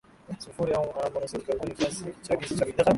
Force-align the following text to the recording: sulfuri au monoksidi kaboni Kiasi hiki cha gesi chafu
sulfuri 0.39 0.73
au 0.73 0.93
monoksidi 1.13 1.43
kaboni 1.45 1.75
Kiasi 1.75 2.03
hiki 2.03 2.21
cha 2.23 2.35
gesi 2.35 2.53
chafu 2.55 2.73